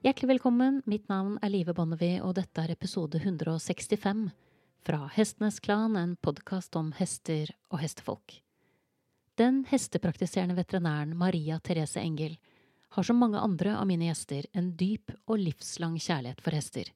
[0.00, 4.22] Hjertelig velkommen, mitt navn er Live Bonnevie, og dette er episode 165
[4.80, 8.38] fra Hestenes Klan, en podkast om hester og hestefolk.
[9.36, 12.38] Den hestepraktiserende veterinæren Maria Therese Engel
[12.96, 16.88] har som mange andre av mine gjester en dyp og livslang kjærlighet for hester.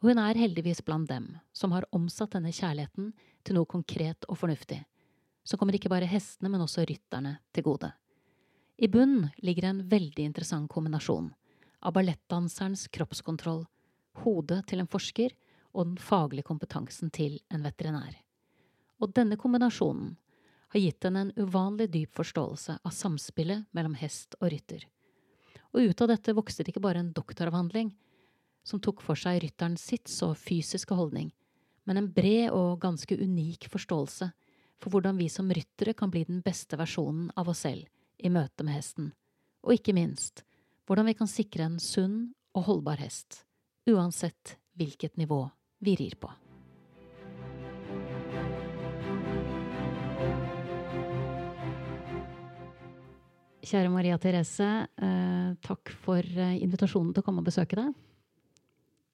[0.00, 3.12] Og hun er heldigvis blant dem som har omsatt denne kjærligheten
[3.44, 4.80] til noe konkret og fornuftig,
[5.44, 7.92] som kommer ikke bare hestene, men også rytterne til gode.
[8.80, 11.28] I bunn ligger en veldig interessant kombinasjon
[11.82, 13.66] av ballettdanserens kroppskontroll,
[14.22, 15.34] hodet til en forsker
[15.72, 18.16] og den faglige kompetansen til en veterinær.
[19.02, 20.14] Og denne kombinasjonen
[20.72, 24.86] har gitt henne en uvanlig dyp forståelse av samspillet mellom hest og rytter
[25.72, 27.92] og ut av dette vokste det ikke bare en doktoravhandling
[28.66, 31.32] som tok for seg rytterens sits og fysiske holdning,
[31.88, 34.28] men en bred og ganske unik forståelse
[34.82, 37.88] for hvordan vi som ryttere kan bli den beste versjonen av oss selv
[38.22, 39.10] i møte med hesten,
[39.64, 40.44] og ikke minst
[40.86, 43.44] hvordan vi kan sikre en sunn og holdbar hest,
[43.88, 45.44] uansett hvilket nivå
[45.82, 46.30] vi rir på.
[53.62, 54.68] Kjære Maria Therese,
[55.00, 57.94] eh, takk for eh, invitasjonen til å komme og besøke deg.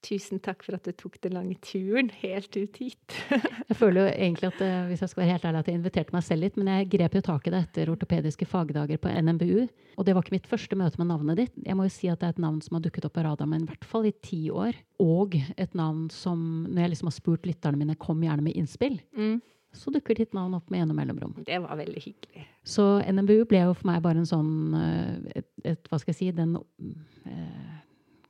[0.07, 3.17] Tusen takk for at du tok den lange turen helt ut hit.
[3.69, 6.15] jeg føler jo egentlig at eh, hvis jeg skal være helt ærlig, at jeg inviterte
[6.15, 9.67] meg selv litt, men jeg grep jo tak i det etter ortopediske fagdager på NMBU.
[9.99, 11.61] Og det var ikke mitt første møte med navnet ditt.
[11.67, 13.53] Jeg må jo si at det er et navn som har dukket opp på radaren
[13.53, 14.79] min i hvert fall i ti år.
[15.03, 16.41] Og et navn som,
[16.71, 19.01] når jeg liksom har spurt lytterne mine, kom gjerne med innspill.
[19.19, 19.39] Mm
[19.73, 21.35] så dukker ditt navn opp med ene mellomrom.
[21.47, 22.47] Det var veldig hyggelig.
[22.67, 26.19] Så NMBU ble jo for meg bare en sånn eh, et, et, Hva skal jeg
[26.19, 27.77] si Den eh,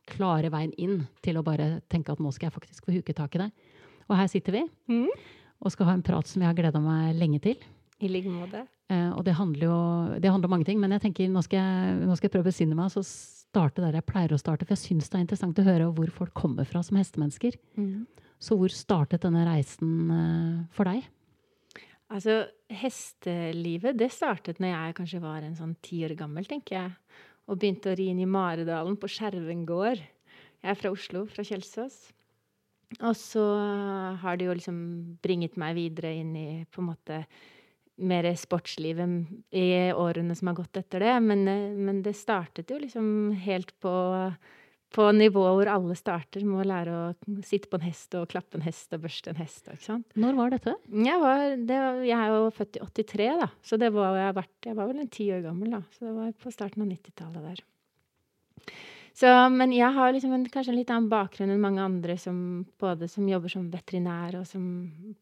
[0.09, 3.37] klare veien inn til å bare tenke at nå skal jeg faktisk få huket tak
[3.37, 3.51] i det.
[4.09, 5.09] Og her sitter vi mm.
[5.61, 7.61] og skal ha en prat som jeg har gleda meg lenge til.
[7.98, 8.62] I like måte.
[8.89, 9.81] Eh, og det handler jo
[10.23, 12.47] det handler om mange ting, men jeg tenker nå skal jeg, nå skal jeg prøve
[12.47, 12.92] å besinne meg.
[12.95, 15.91] så starte der jeg pleier å starte, For jeg syns det er interessant å høre
[15.97, 17.56] hvor folk kommer fra som hestemennesker.
[17.77, 18.06] Mm.
[18.38, 21.06] Så hvor startet denne reisen eh, for deg?
[22.09, 26.94] Altså, hestelivet, det startet når jeg kanskje var en sånn ti år gammel, tenker jeg.
[27.48, 30.00] Og begynte å ri inn i Maridalen på Skjerven gård.
[30.59, 31.97] Jeg er fra Oslo, fra Kjelsås.
[32.98, 33.44] Og så
[34.22, 34.81] har det jo liksom
[35.25, 37.22] bringet meg videre inn i på en måte
[37.98, 41.14] mer sportslivet i årene som har gått etter det.
[41.25, 41.44] Men,
[41.84, 43.08] men det startet jo liksom
[43.44, 43.92] helt på
[44.94, 48.56] på nivået hvor alle starter med å lære å sitte på en hest og klappe
[48.59, 49.66] en hest og børste en hest.
[49.69, 50.06] ikke sant?
[50.16, 50.76] Når var dette?
[50.88, 53.50] Jeg, var, det, jeg er jo født i 83, da.
[53.60, 55.82] Så det var, jeg, vært, jeg var vel en ti år gammel, da.
[55.97, 57.66] Så det var på starten av 90-tallet der.
[59.19, 62.37] Så, men jeg har liksom en, kanskje en litt annen bakgrunn enn mange andre som
[62.78, 64.62] både som jobber som veterinær og som,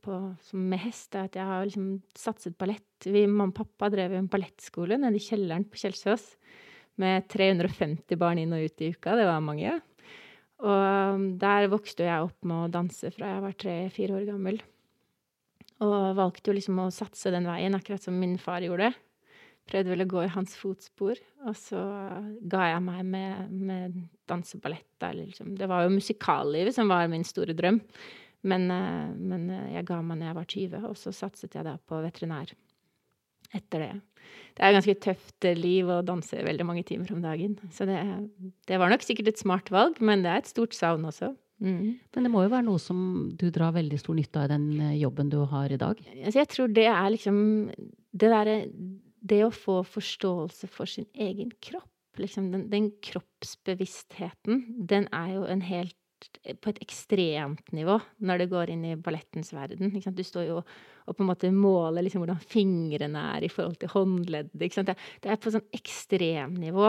[0.05, 1.17] på, som med hest.
[1.17, 2.85] At jeg har liksom satset ballett.
[3.03, 6.35] Vi, mamma og pappa drev en ballettskole nede i kjelleren på Kjelsås
[7.03, 9.17] med 350 barn inn og ut i uka.
[9.19, 9.75] Det var mange.
[10.65, 14.61] Og um, der vokste jeg opp med å danse fra jeg var tre-fire år gammel.
[15.85, 18.95] Og valgte jo liksom å satse den veien, akkurat som min far gjorde.
[19.67, 21.21] Prøvde vel å gå i hans fotspor.
[21.45, 21.81] Og så
[22.49, 23.99] ga jeg meg med, med
[24.31, 24.89] danseballett.
[25.19, 25.57] Liksom.
[25.59, 27.83] Det var jo musikallivet som var min store drøm.
[28.47, 31.67] Men, eh, men eh, jeg ga meg når jeg var 20, og så satset jeg
[31.67, 32.53] da på veterinær
[33.55, 33.95] etter det.
[34.57, 37.59] Det er et ganske tøft liv å danse veldig mange timer om dagen.
[37.75, 37.99] Så det,
[38.67, 41.35] det var nok sikkert et smart valg, men det er et stort savn også.
[41.63, 41.97] Mm.
[42.13, 42.99] Men det må jo være noe som
[43.39, 46.01] du drar veldig stor nytte av i den eh, jobben du har i dag?
[46.19, 47.39] Altså jeg tror det er liksom
[48.13, 48.57] det derre
[49.27, 55.47] Det å få forståelse for sin egen kropp, liksom den, den kroppsbevisstheten, den er jo
[55.51, 55.97] en helt
[56.63, 59.97] på et ekstremt nivå når det går inn i ballettens verden.
[59.97, 60.71] Du står jo og
[61.15, 64.79] på en måte måle liksom hvordan fingrene er i forhold til håndleddet.
[64.89, 64.97] Det,
[65.31, 66.89] er på sånn ekstremnivå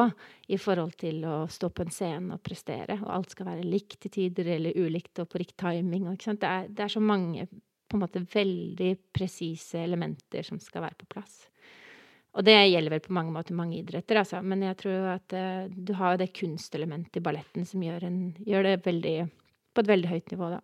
[0.54, 2.98] i forhold til å stå på en scene og prestere.
[3.04, 6.08] Og alt skal være likt til tider eller ulikt og på riktig timing.
[6.18, 11.00] Det er, det, er, så mange på en måte veldig presise elementer som skal være
[11.04, 11.44] på plass.
[12.38, 14.44] Og det gjelder vel på mange måter mange idretter, altså.
[14.46, 18.68] Men jeg tror at uh, du har det kunstelementet i balletten som gjør, en, gjør,
[18.68, 19.16] det veldig,
[19.74, 20.60] på et veldig høyt nivå, da.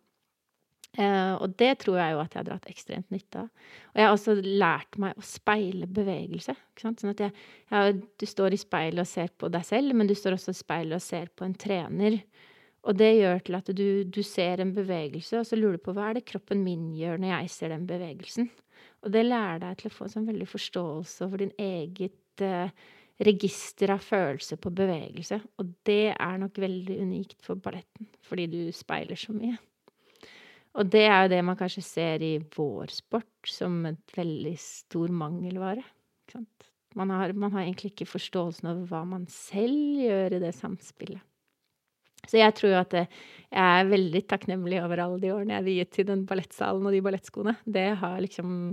[0.93, 3.47] Uh, og det tror jeg jo at jeg har dratt ekstremt nytte av.
[3.93, 6.53] Og jeg har også lært meg å speile bevegelse.
[6.77, 7.33] Sånn at jeg,
[7.71, 10.59] jeg, du står i speilet og ser på deg selv, men du står også i
[10.59, 12.19] speilet og ser på en trener.
[12.83, 15.95] Og det gjør til at du, du ser en bevegelse, og så lurer du på
[15.95, 18.51] hva er det kroppen min gjør når jeg ser den bevegelsen.
[19.03, 22.71] Og det lærer deg til å få en sånn veldig forståelse over din eget eh,
[23.23, 25.39] register av følelser på bevegelse.
[25.57, 29.57] Og det er nok veldig unikt for balletten, fordi du speiler så mye.
[30.73, 35.11] Og det er jo det man kanskje ser i vår sport som et veldig stor
[35.13, 35.83] mangelvare.
[36.97, 41.21] Man har, man har egentlig ikke forståelsen over hva man selv gjør i det samspillet.
[42.23, 43.07] Så jeg tror jo at jeg
[43.59, 47.57] er veldig takknemlig over alle de årene jeg viet til den ballettsalen og de ballettskoene.
[47.67, 48.71] Det har liksom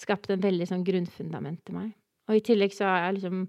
[0.00, 1.94] skapt en veldig sånn grunnfundament til meg.
[2.28, 3.46] Og i tillegg så har jeg liksom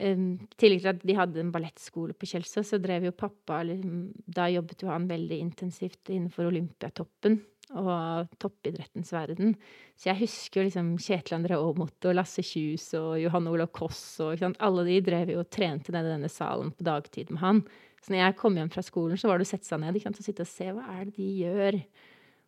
[0.00, 0.26] um,
[0.60, 4.48] tillegg til at de hadde en ballettskole på Kjelsås, så drev jo pappa liksom, Da
[4.52, 7.40] jobbet jo han veldig intensivt innenfor Olympiatoppen
[7.78, 9.54] og toppidrettens verden.
[9.96, 14.02] Så jeg husker jo liksom Kjetil André Aamodt og Lasse Kjus og Johan Olav Koss
[14.24, 17.62] og Alle de drev jo og trente nede i denne salen på dagtid med han.
[18.02, 20.10] Så når jeg kom hjem fra skolen, så var det å sette seg ned ikke
[20.10, 21.78] sant, og sitte og se hva er det de gjør.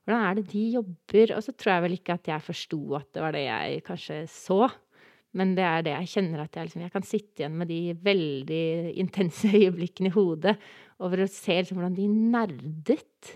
[0.04, 1.34] Hvordan er det de jobber?
[1.36, 4.18] Og så tror jeg vel ikke at jeg forsto at det var det jeg kanskje
[4.28, 4.58] så.
[5.34, 7.80] Men det er det jeg kjenner at jeg, liksom, jeg kan sitte igjen med de
[8.04, 8.64] veldig
[9.02, 10.54] intense øyeblikkene i hodet
[11.02, 13.34] over å se liksom, hvordan de nerdet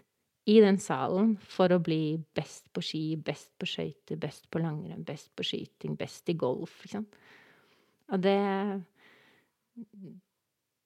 [0.48, 5.04] i den salen for å bli best på ski, best på skøyter, best på langrenn,
[5.04, 6.78] best på skyting, best i golf.
[6.88, 7.02] Ikke?
[8.14, 8.38] Og det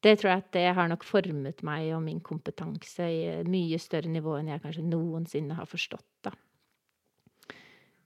[0.03, 4.11] det tror jeg at det har nok formet meg og min kompetanse i mye større
[4.11, 6.32] nivå enn jeg kanskje noensinne har forstått, da.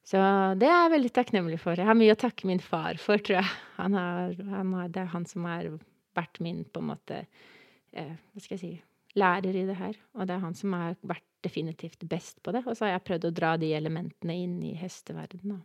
[0.06, 0.18] Så
[0.60, 1.78] det er jeg veldig takknemlig for.
[1.78, 3.54] Jeg har mye å takke min far for, tror jeg.
[3.80, 5.66] Han har, han har, det er han som har
[6.16, 8.74] vært min, på en måte eh, Hva skal jeg si
[9.16, 9.96] Lærer i det her.
[10.18, 12.62] Og det er han som har vært definitivt best på det.
[12.68, 15.62] Og så har jeg prøvd å dra de elementene inn i hesteverdenen.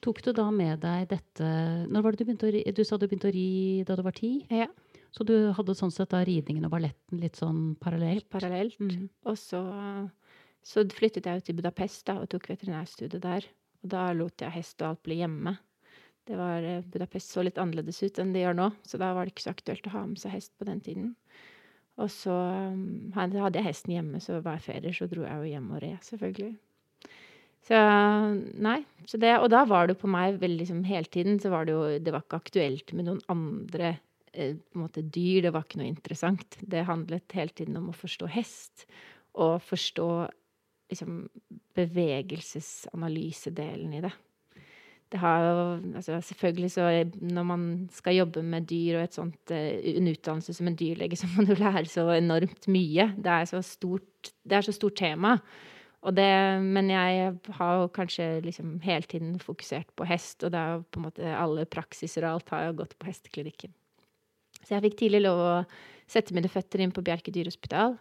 [0.00, 1.48] Tok du da med deg dette
[1.92, 2.62] Når var det du begynte å ri?
[2.72, 4.38] Du sa du begynte å ri da du var ti?
[4.48, 4.70] Ja.
[5.12, 8.28] Så du hadde sånn sett da ridningen og balletten litt sånn parallelt?
[8.32, 8.78] Parallelt.
[8.80, 9.10] Mm.
[9.28, 9.60] Og så,
[10.66, 13.46] så, flyttet jeg jo til Budapest da, og tok veterinærstudiet der.
[13.80, 15.56] Og da lot jeg hest og alt bli hjemme.
[16.28, 19.26] Det var, eh, Budapest så litt annerledes ut enn det gjør nå, så da var
[19.26, 21.14] det ikke så aktuelt å ha med seg hest på den tiden.
[22.00, 22.32] Og så
[22.72, 25.98] um, hadde jeg hesten hjemme, så hver ferie så dro jeg jo hjem og red,
[26.06, 26.54] selvfølgelig.
[27.66, 27.80] Så
[28.64, 28.78] nei.
[29.08, 31.82] Så det, og da var det på meg liksom hele tiden så var det jo
[32.00, 33.98] Det var ikke aktuelt med noen andre
[34.32, 35.44] eh, måte dyr.
[35.44, 36.56] Det var ikke noe interessant.
[36.60, 38.86] Det handlet hele tiden om å forstå hest.
[39.36, 40.08] Og forstå
[40.90, 41.28] liksom
[41.78, 44.14] bevegelsesanalysedelen i det.
[45.10, 45.54] Det har jo
[45.98, 46.84] altså Selvfølgelig så
[47.18, 51.16] når man skal jobbe med dyr og et sånt, eh, en utdannelse som en dyrlege,
[51.16, 53.14] så må man jo lære så enormt mye.
[53.16, 55.40] Det er så stort, det er så stort tema.
[56.00, 60.84] Det, men jeg har kanskje liksom hele tiden fokusert på hest, og det er jo
[60.88, 63.74] på en måte alle praksiser og alt har jo gått på hesteklinikken.
[64.62, 65.52] Så jeg fikk tidlig lov å
[66.08, 67.98] sette mine føtter inn på Bjerke dyrehospital.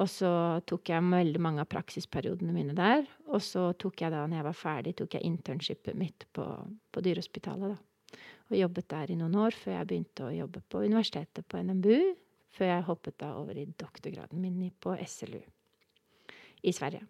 [0.00, 0.32] Og så
[0.64, 3.04] tok jeg veldig mange av praksisperiodene mine der.
[3.28, 6.46] Og så tok jeg da, når jeg var ferdig, tok jeg internshipet mitt på,
[6.92, 7.74] på Dyrehospitalet.
[7.74, 8.20] da.
[8.52, 12.14] Og jobbet der i noen år før jeg begynte å jobbe på universitetet på NMBU.
[12.52, 15.40] Før jeg hoppet da over i doktorgraden min på SLU
[16.62, 17.04] i Sverige.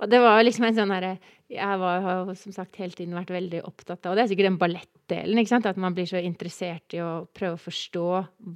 [0.00, 1.12] Og det var liksom en sånn herre
[1.50, 4.48] Jeg var, har som sagt hele tiden vært veldig opptatt av Og det er sikkert
[4.48, 5.40] den ballettdelen.
[5.40, 5.68] ikke sant?
[5.68, 8.06] At man blir så interessert i å prøve å forstå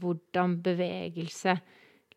[0.02, 1.58] hvordan bevegelse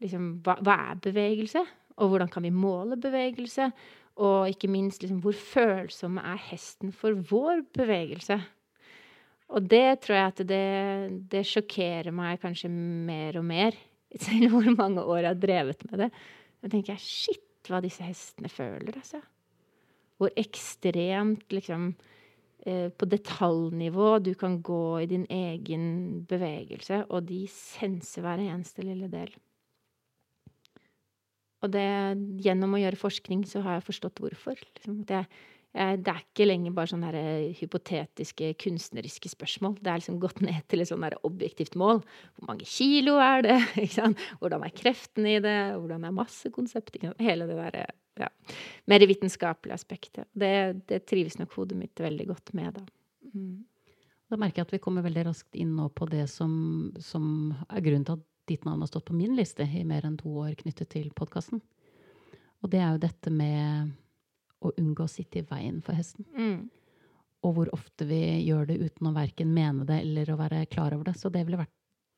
[0.03, 1.63] liksom, hva, hva, er bevegelse?
[1.97, 3.71] Og hvordan kan vi måle bevegelse?
[4.17, 8.39] Og ikke minst liksom, hvor følsomme er hesten for vår bevegelse?
[9.47, 10.63] Og det tror jeg at det,
[11.31, 13.77] det sjokkerer meg kanskje mer og mer,
[14.25, 16.11] selv hvor mange år jeg har drevet med det.
[16.57, 19.21] Da tenker jeg shit, hva disse hestene føler, altså.
[20.17, 21.91] Hvor ekstremt, liksom
[22.65, 28.85] eh, På detaljnivå du kan gå i din egen bevegelse, og de senser hver eneste
[28.87, 29.35] lille del.
[31.65, 31.89] Og det,
[32.45, 34.59] gjennom å gjøre forskning så har jeg forstått hvorfor.
[34.61, 34.99] Liksom.
[35.09, 35.23] Det,
[35.73, 39.77] det, er ikke lenger bare sånne eh, hypotetiske, kunstneriske spørsmål.
[39.81, 42.03] Det er liksom gått ned til et sånn objektivt mål.
[42.37, 43.57] Hvor mange kilo er det?
[44.41, 45.57] Hvordan er kreftene i det?
[45.77, 47.09] Hvordan er massekonseptet?
[47.23, 47.87] Hele det derre
[48.17, 48.29] ja,
[48.85, 50.25] mer vitenskapelige aspektet.
[50.33, 50.53] Det,
[50.89, 52.85] det, trives nok hodet mitt veldig godt med, da.
[53.33, 53.65] Mm.
[54.27, 56.51] Da merker jeg at vi kommer veldig raskt inn nå på det som,
[56.99, 60.17] som er grunnen til at ditt navn har stått på min liste i mer enn
[60.19, 61.61] to år knyttet til podkasten.
[62.63, 63.93] Og det er jo dette med
[64.65, 66.25] å unngå å sitte i veien for hesten.
[66.33, 66.69] Mm.
[67.45, 70.95] Og hvor ofte vi gjør det uten å verken mene det eller å være klar
[70.95, 71.17] over det.
[71.19, 71.73] Så det ville vært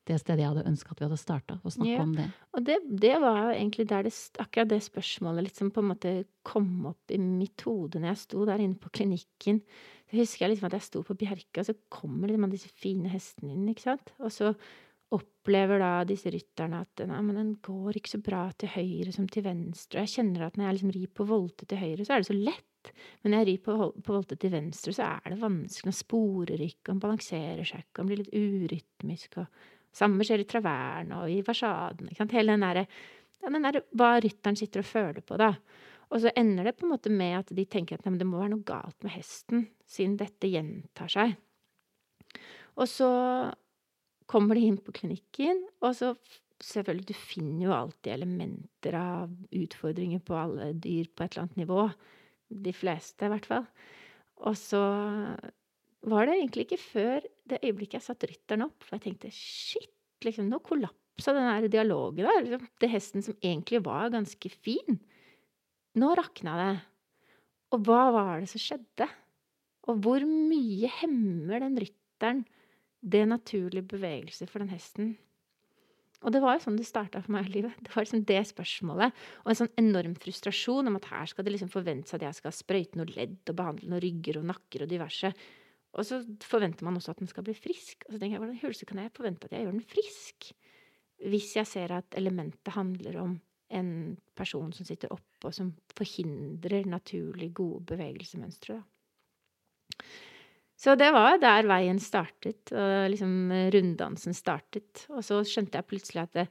[0.08, 2.02] det stedet jeg hadde ønska at vi hadde starta, å snakke ja.
[2.02, 2.26] om det.
[2.56, 6.12] Og det, det, var jo egentlig det, akkurat det spørsmålet liksom på en måte
[6.46, 9.60] kom opp i mitt hode når jeg sto der inne på klinikken.
[10.10, 13.12] Så husker jeg liksom at jeg sto på Bjerke, og så kommer liksom disse fine
[13.12, 14.14] hestene inn, ikke sant.
[14.18, 14.54] Og så
[15.14, 19.26] opplever da disse rytterne at nei, men den går ikke så bra til høyre som
[19.30, 19.98] til venstre.
[19.98, 22.30] Og jeg kjenner at når jeg liksom rir på volte til høyre, så er det
[22.30, 22.92] så lett.
[23.20, 23.76] Men når jeg rir på,
[24.06, 25.90] på volte til venstre, så er det vanskelig.
[25.90, 29.40] Han sporer ikke, han balanserer seg ikke, han blir litt urytmisk.
[29.42, 32.10] og Samme skjer i traveren og i versaden.
[32.10, 32.36] Ikke sant?
[32.38, 32.86] Hele den derre
[33.40, 35.54] ja, den der, hva rytteren sitter og føler på, da.
[36.10, 38.40] Og så ender det på en måte med at de tenker at nei, det må
[38.40, 41.36] være noe galt med hesten, siden dette gjentar seg.
[42.76, 43.10] Og så
[44.30, 46.14] kommer de inn på klinikken, og så
[46.62, 51.60] selvfølgelig, du finner jo alltid elementer av utfordringer på alle dyr på et eller annet
[51.62, 51.86] nivå.
[52.66, 53.66] De fleste, i hvert fall.
[54.46, 54.82] Og så
[56.10, 59.92] var det egentlig ikke før det øyeblikket jeg satte rytteren opp, for jeg tenkte shit,
[60.24, 62.44] liksom, nå kollapsa den der dialogen der.
[62.44, 65.00] Liksom, det hesten som egentlig var ganske fin.
[66.00, 66.70] Nå rakna det.
[67.74, 69.08] Og hva var det som skjedde?
[69.88, 72.44] Og hvor mye hemmer den rytteren
[73.00, 75.14] det naturlige bevegelser for den hesten?
[76.20, 77.78] Og det var jo sånn det starta for meg i livet.
[77.80, 79.20] Det var liksom det spørsmålet.
[79.40, 82.52] Og en sånn enorm frustrasjon om at her skal det liksom forventes at jeg skal
[82.52, 85.32] sprøyte noe ledd og behandle noen rygger og nakker og diverse.
[85.96, 88.04] Og så forventer man også at den skal bli frisk.
[88.04, 90.50] Og så tenker jeg, hvordan hulse kan jeg forvente at jeg gjør den frisk?
[91.32, 93.38] Hvis jeg ser at elementet handler om
[93.70, 93.90] en
[94.36, 98.80] person som sitter oppe, og som forhindrer naturlig gode bevegelsemønstre.
[100.80, 105.04] Så det var der veien startet, og liksom runddansen startet.
[105.12, 106.46] Og så skjønte jeg plutselig at det,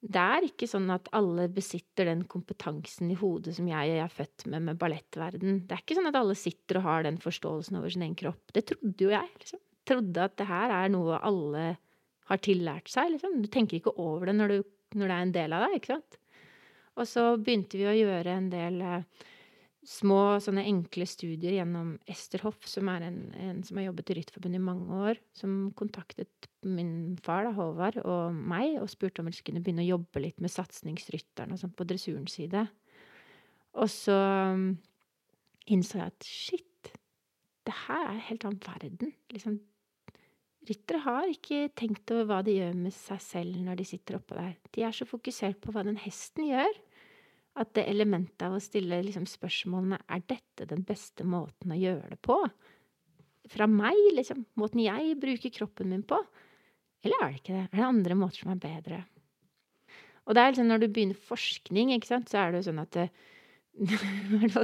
[0.00, 4.46] det er ikke sånn at alle besitter den kompetansen i hodet som jeg er født
[4.52, 5.62] med med ballettverden.
[5.68, 8.52] Det er ikke sånn at alle sitter og har den forståelsen over sin egen kropp.
[8.52, 9.32] Det trodde jo jeg.
[9.40, 9.62] liksom.
[9.88, 11.64] Trodde at det her er noe alle
[12.30, 13.14] har tillært seg.
[13.14, 13.40] liksom.
[13.40, 15.76] Du tenker ikke over det når, du, når det er en del av deg.
[15.80, 16.20] ikke sant?
[17.00, 19.28] Og så begynte vi å gjøre en del eh,
[19.86, 24.16] små, sånne enkle studier gjennom Ester Hoff, som er en, en som har jobbet i
[24.18, 29.30] Rytterforbundet i mange år, som kontaktet min far, da, Håvard, og meg, og spurte om
[29.30, 32.66] vi skulle begynne å jobbe litt med satsingsrytterne og sånn på dressurens side.
[33.80, 34.16] Og så
[34.52, 34.68] um,
[35.70, 36.92] innså jeg at shit,
[37.64, 39.14] det her er en helt annen verden.
[39.32, 39.58] Liksom,
[40.68, 44.36] ryttere har ikke tenkt over hva de gjør med seg selv når de sitter oppå
[44.36, 44.54] der.
[44.74, 46.80] De er så fokusert på hva den hesten gjør.
[47.58, 52.12] At det elementet av å stille liksom spørsmålene Er dette den beste måten å gjøre
[52.12, 52.36] det på?
[53.50, 54.44] Fra meg, liksom.
[54.60, 56.20] Måten jeg bruker kroppen min på?
[57.02, 57.64] Eller er det ikke det?
[57.70, 59.00] Er det andre måter som er bedre?
[60.28, 62.82] Og det er liksom når du begynner forskning, ikke sant, så er det jo sånn
[62.84, 63.08] at det,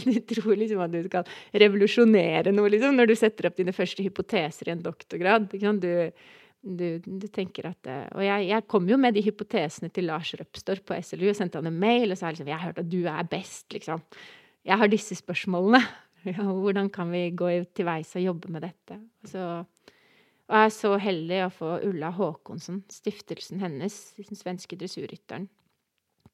[0.05, 1.31] du tror liksom at du skal
[1.63, 5.49] revolusjonere noe, liksom, når du setter opp dine første hypoteser i en doktorgrad.
[5.83, 5.91] Du,
[6.67, 10.33] du, du, tenker at eh, Og jeg, jeg, kom jo med de hypotesene til Lars
[10.39, 12.91] Røpstorp på SLU og sendte han en mail og sa liksom Jeg har hørt at
[12.91, 14.03] du er best, liksom.
[14.67, 15.85] Jeg har disse spørsmålene.
[16.27, 18.97] Ja, hvordan kan vi gå til veis og jobbe med dette?
[19.31, 25.47] Så, og jeg er så heldig å få Ulla Håkonsen, stiftelsen hennes, den svenske dressurrytteren,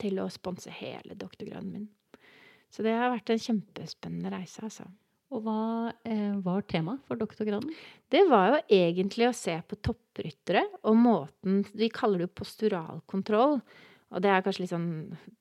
[0.00, 1.84] til å sponse hele doktorgraden min.
[2.72, 4.88] Så det har vært en kjempespennende reise, altså.
[5.32, 7.72] Og hva eh, var temaet for doktorgraden?
[8.12, 13.56] Det var jo egentlig å se på toppryttere og måten Vi kaller det jo posturalkontroll.
[14.12, 14.90] Og det er kanskje litt sånn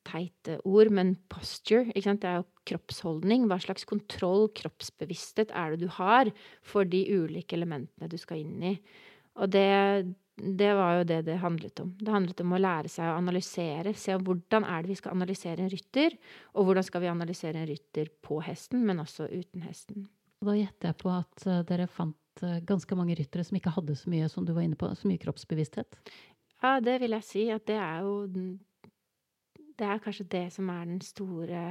[0.08, 2.22] teite ord, men posture ikke sant?
[2.22, 3.44] det er jo kroppsholdning.
[3.50, 6.32] Hva slags kontroll, kroppsbevissthet, er det du har
[6.64, 8.74] for de ulike elementene du skal inn i?
[9.36, 9.68] Og det,
[10.36, 11.92] det var jo det det handlet om.
[12.00, 13.92] Det handlet om å lære seg å analysere.
[13.98, 16.16] Se hvordan er det vi skal analysere en rytter,
[16.56, 20.08] og hvordan skal vi analysere en rytter på hesten, men også uten hesten.
[20.42, 23.96] Da gjetter jeg på at eh, dere fant eh, ganske mange ryttere som ikke hadde
[23.98, 26.00] så mye som du var inne på, så mye kroppsbevissthet?
[26.62, 27.46] Ja, det vil jeg si.
[27.52, 28.26] At det er jo
[29.72, 31.62] Det er kanskje det som er den store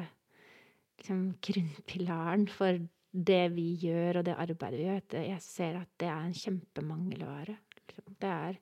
[1.00, 2.80] liksom, grunnpilaren for
[3.12, 5.28] det vi gjør, og det arbeidet vi gjør.
[5.28, 7.58] Jeg ser at det er en kjempemangelvare.
[8.22, 8.60] Det er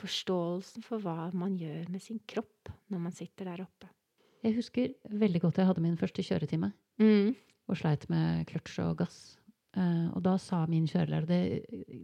[0.00, 3.90] forståelsen for hva man gjør med sin kropp når man sitter der oppe.
[4.42, 7.30] Jeg husker veldig godt jeg hadde min første kjøretime mm.
[7.70, 9.20] og sleit med kløtsj og gass.
[9.72, 11.42] Uh, og da sa min kjørelærer det,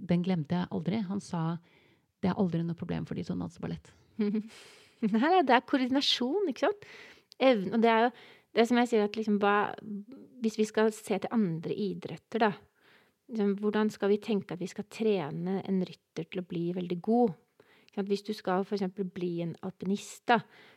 [0.08, 1.02] Den glemte jeg aldri.
[1.04, 1.58] Han sa
[2.22, 3.92] det er aldri noe problem for de som danser ballett.
[4.18, 6.88] Nei, det er koordinasjon, ikke sant?
[7.38, 8.14] Evne, og det er jo
[8.58, 9.75] det som jeg sier at liksom, ba,
[10.42, 12.67] Hvis vi skal se til andre idretter, da, Liksom,
[13.28, 17.37] hvordan skal vi tenke at vi skal trene en rytter til å bli veldig god?
[17.99, 18.85] Hvis du skal f.eks.
[19.11, 20.30] bli en alpinist,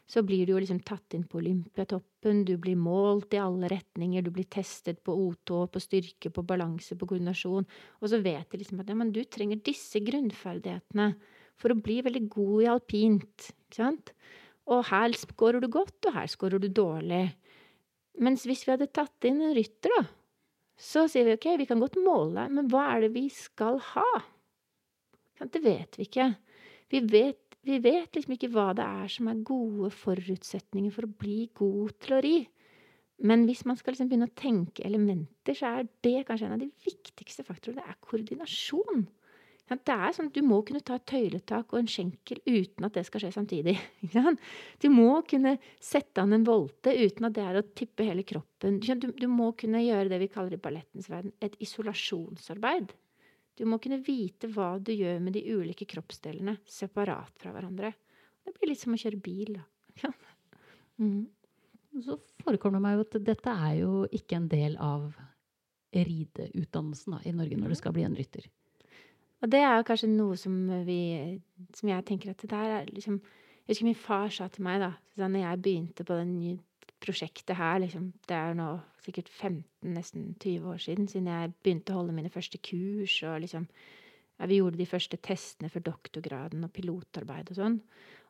[0.10, 4.24] så blir du jo liksom tatt inn på Olympiatoppen, du blir målt i alle retninger,
[4.26, 7.68] du blir testet på O2, på styrke, på balanse, på koordinasjon,
[8.02, 11.12] og så vet de liksom at ja, men du trenger disse grunnferdighetene
[11.62, 14.16] for å bli veldig god i alpint, ikke sant?
[14.72, 17.28] Og her scorer du godt, og her scorer du dårlig.
[18.22, 20.08] Mens hvis vi hadde tatt inn en rytter, da,
[20.82, 24.08] så sier vi ok, vi kan godt måle, men hva er det vi skal ha?
[25.42, 26.28] Det vet vi ikke.
[26.92, 31.14] Vi vet, vi vet liksom ikke hva det er som er gode forutsetninger for å
[31.22, 32.36] bli god til å ri.
[33.22, 36.62] Men hvis man skal liksom begynne å tenke elementer, så er det kanskje en av
[36.64, 37.84] de viktigste faktorene.
[37.86, 39.06] Det er koordinasjon.
[39.72, 42.98] Det er sånn at Du må kunne ta et tøyletak og en skjenkel uten at
[42.98, 43.78] det skal skje samtidig.
[44.84, 48.82] Du må kunne sette an en volte uten at det er å tippe hele kroppen.
[48.82, 52.92] Du, må kunne gjøre det vi kaller i ballettens verden et isolasjonsarbeid.
[53.56, 57.94] Du må kunne vite hva du gjør med de ulike kroppsdelene separat fra hverandre.
[58.42, 60.12] Det blir litt som å kjøre bil, da.
[61.02, 61.24] Mm.
[62.06, 62.14] Så
[62.44, 65.08] forekommer det meg jo at dette er jo ikke en del av
[65.92, 68.46] rideutdannelsen da, i Norge når du skal bli en rytter.
[69.42, 71.02] Og det er jo kanskje noe som vi
[71.74, 74.82] Som jeg tenker at det der er liksom Jeg husker min far sa til meg,
[74.82, 76.60] da, når jeg begynte på det nye
[77.02, 78.70] prosjektet her, liksom Det er jo nå
[79.02, 83.40] sikkert 15, nesten 20 år siden, siden jeg begynte å holde mine første kurs, og
[83.42, 83.68] liksom
[84.38, 87.80] ja, Vi gjorde de første testene for doktorgraden og pilotarbeid og sånn.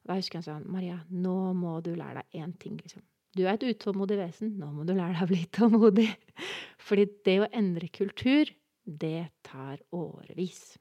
[0.02, 3.04] Og da husker han sånn Maria, nå må du lære deg én ting, liksom.
[3.36, 4.58] Du er et utålmodig vesen.
[4.60, 6.08] Nå må du lære deg å bli tålmodig.
[6.88, 8.52] Fordi det å endre kultur,
[8.84, 10.74] det tar årevis.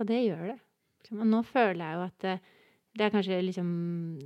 [0.00, 0.56] Og det gjør det.
[1.14, 2.38] Og nå føler jeg jo at det,
[2.96, 3.68] det er kanskje liksom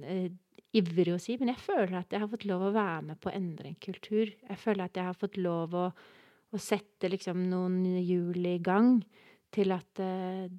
[0.06, 0.30] eh,
[0.78, 3.30] ivrig å si, men jeg føler at jeg har fått lov å være med på
[3.30, 4.30] å endre en kultur.
[4.30, 9.00] Jeg føler at jeg har fått lov å, å sette liksom noen hjul i gang
[9.54, 10.50] til at eh,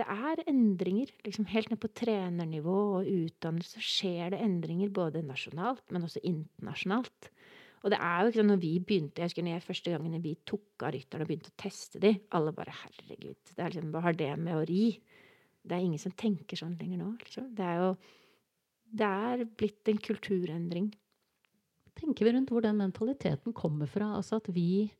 [0.00, 1.12] det er endringer.
[1.26, 7.30] Liksom helt ned på trenernivå og utdannelse skjer det endringer både nasjonalt, men også internasjonalt.
[7.80, 10.22] Og det er jo ikke sånn når vi begynte, jeg husker når jeg første gangen
[10.24, 13.92] vi tok av rytterne og begynte å teste de, alle bare herregud, det er liksom,
[13.94, 14.84] hva har det med å ri?
[15.60, 17.14] Det er ingen som tenker sånn lenger nå.
[17.22, 17.48] Liksom.
[17.56, 17.92] Det er jo
[18.90, 20.88] det er blitt en kulturendring.
[21.98, 24.16] Tenker vi rundt hvor den mentaliteten kommer fra?
[24.18, 24.90] Altså at vi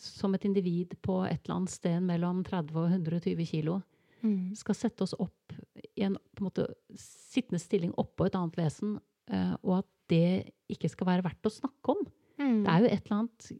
[0.00, 3.74] som et individ på et eller annet sted mellom 30 og 120 kilo
[4.22, 4.54] mm.
[4.56, 5.52] skal sette oss opp
[5.92, 6.64] i en på en måte
[6.96, 8.96] sittende stilling oppå et annet vesen,
[9.30, 12.00] og at det ikke skal være verdt å snakke om.
[12.40, 12.62] Mm.
[12.64, 13.50] Det er jo et eller annet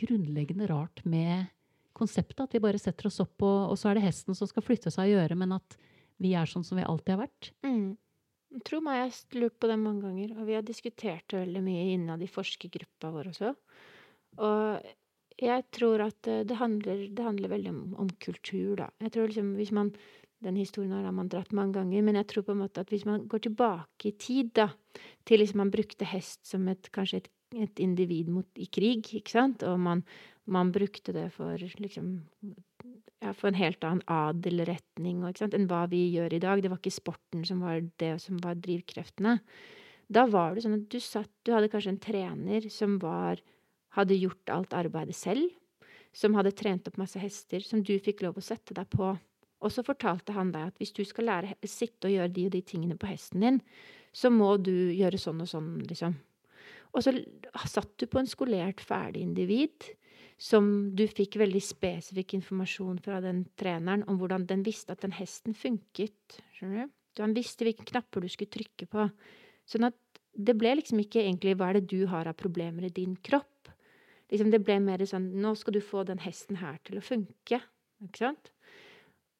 [0.00, 1.50] grunnleggende rart med
[1.96, 2.46] konseptet.
[2.46, 4.92] At vi bare setter oss opp, og, og så er det hesten som skal flytte
[4.92, 5.78] seg og gjøre, men at
[6.22, 7.52] vi er sånn som vi alltid har vært.
[7.66, 7.94] Mm.
[8.66, 11.62] Tror meg jeg har lurt på det mange ganger, og vi har diskutert det veldig
[11.64, 13.54] mye innad i forskergruppa vår også.
[14.44, 14.92] Og
[15.42, 18.90] jeg tror at eh, det handler, det handler veldig om, om, kultur, da.
[19.02, 19.90] Jeg tror liksom hvis man
[20.44, 23.06] Den historien har man dratt mange ganger, men jeg tror på en måte at hvis
[23.08, 24.68] man går tilbake i tid, da,
[25.24, 27.30] til liksom man brukte hest som et, kanskje et,
[27.64, 30.04] et individ mot, i krig, ikke sant, og man,
[30.44, 32.18] man brukte det for liksom
[33.24, 36.60] ja, for en helt annen adelretning enn hva vi gjør i dag.
[36.60, 39.38] Det var ikke sporten som var det som var drivkreftene.
[40.12, 43.40] Da var det sånn at du satt Du hadde kanskje en trener som var
[43.94, 45.52] hadde gjort alt arbeidet selv,
[46.14, 49.14] som hadde trent opp masse hester, som du fikk lov å sette deg på.
[49.64, 52.54] Og så fortalte han deg at hvis du skal lære sitte og gjøre de og
[52.54, 53.60] de tingene på hesten din,
[54.14, 56.16] så må du gjøre sånn og sånn, liksom.
[56.94, 57.14] Og så
[57.66, 59.88] satt du på en skolert, ferdig individ
[60.38, 65.14] som du fikk veldig spesifikk informasjon fra den treneren om hvordan den visste at den
[65.16, 66.38] hesten funket.
[66.54, 66.94] skjønner du?
[67.22, 69.08] Han visste hvilke knapper du skulle trykke på.
[69.70, 69.98] Sånn at
[70.34, 73.70] det ble liksom ikke egentlig hva er det du har av problemer i din kropp,
[74.30, 77.60] liksom det ble mer sånn Nå skal du få den hesten her til å funke.
[78.02, 78.53] Ikke sant?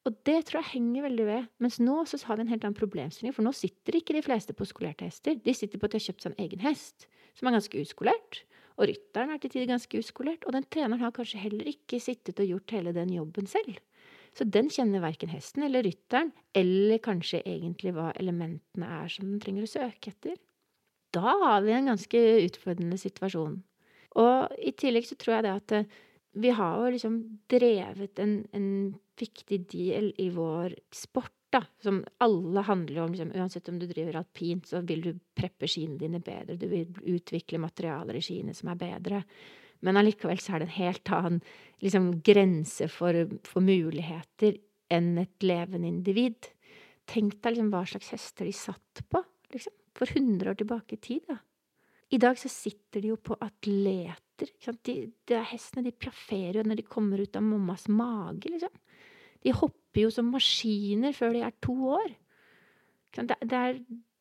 [0.05, 1.45] Og det tror jeg henger veldig ved.
[1.63, 3.33] Mens nå så har vi en helt annen problemstilling.
[3.33, 5.39] For nå sitter ikke de fleste på skolerte hester.
[5.41, 8.43] De sitter på at de har kjøpt seg en egen hest, som er ganske uskolert.
[8.75, 10.45] Og rytteren er til tider ganske uskolert.
[10.45, 13.79] Og den treneren har kanskje heller ikke sittet og gjort hele den jobben selv.
[14.35, 19.39] Så den kjenner verken hesten eller rytteren, eller kanskje egentlig hva elementene er som den
[19.41, 20.35] trenger å søke etter.
[21.15, 23.61] Da har vi en ganske utfordrende situasjon.
[24.19, 25.95] Og i tillegg så tror jeg det at eh,
[26.43, 27.15] vi har jo liksom
[27.51, 28.67] drevet en, en
[29.19, 33.13] viktig del i vår sport, da, som alle handler om.
[33.13, 36.57] Liksom, uansett om du driver alpint, så vil du preppe skiene dine bedre.
[36.59, 39.21] Du vil utvikle materialer i skiene som er bedre.
[39.85, 41.39] Men allikevel så er det en helt annen
[41.83, 44.59] liksom, grense for, for, muligheter
[44.91, 46.51] enn et levende individ.
[47.09, 49.21] Tenk deg liksom, hva slags hester de satt på
[49.53, 51.23] liksom, for 100 år tilbake i tid.
[51.29, 51.39] da.
[52.09, 54.21] I dag så sitter de jo på atleter.
[54.41, 54.95] De,
[55.29, 58.73] de hestene de pjafferer jo når de kommer ut av mammas mage, liksom.
[59.45, 62.15] De hopper jo som maskiner før de er to år.
[63.15, 63.77] Det, det, er,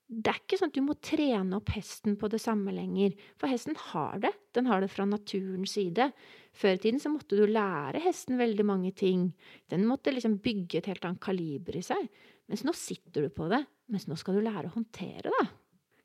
[0.07, 3.16] det er ikke sånn at du må trene opp hesten på det samme lenger.
[3.40, 4.35] For hesten har det.
[4.55, 6.11] Den har det fra naturens side.
[6.55, 9.31] Før i tiden så måtte du lære hesten veldig mange ting.
[9.72, 12.07] Den måtte liksom bygge et helt annet kaliber i seg.
[12.53, 13.64] Mens nå sitter du på det.
[13.90, 15.46] Mens nå skal du lære å håndtere det.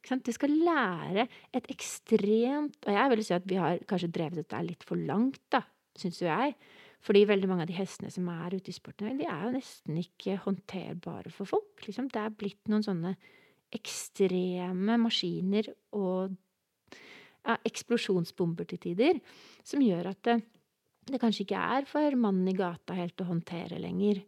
[0.10, 4.62] De skal lære et ekstremt Og jeg vil si at vi har kanskje drevet dette
[4.66, 5.62] litt for langt, da,
[5.98, 6.56] syns jo jeg.
[7.06, 10.00] Fordi veldig mange av de hestene som er ute i sporten, de er jo nesten
[10.02, 11.86] ikke håndterbare for folk.
[11.86, 12.10] Liksom.
[12.12, 13.14] Det er blitt noen sånne
[13.76, 16.34] ekstreme maskiner og
[17.46, 19.20] ja, eksplosjonsbomber til tider,
[19.64, 20.40] som gjør at det,
[21.10, 24.20] det kanskje ikke er for mannen i gata helt å håndtere lenger.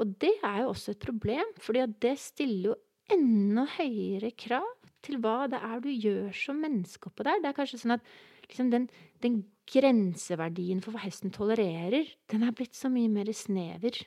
[0.00, 2.78] Og det er jo også et problem, fordi det stiller jo
[3.12, 7.40] enda høyere krav til hva det er du gjør som menneske oppå der.
[7.42, 8.14] Det er kanskje sånn at
[8.48, 8.88] liksom den,
[9.24, 14.00] den, grenseverdien for hva hesten tolererer, den er blitt så mye mer snever.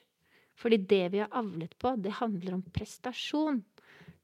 [0.60, 3.62] Fordi det vi har avlet på, det handler om prestasjon.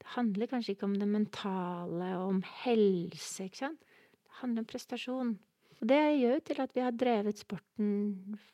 [0.02, 3.80] Det handler kanskje ikke om det mentale og om helse, ikke sant.
[4.12, 5.32] Det handler om prestasjon.
[5.82, 7.94] Og det gjør jo til at vi har drevet sporten